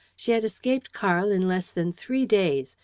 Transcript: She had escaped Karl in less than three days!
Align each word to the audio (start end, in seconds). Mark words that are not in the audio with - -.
She 0.15 0.31
had 0.31 0.43
escaped 0.43 0.93
Karl 0.93 1.31
in 1.31 1.47
less 1.47 1.69
than 1.69 1.93
three 1.93 2.25
days! 2.25 2.75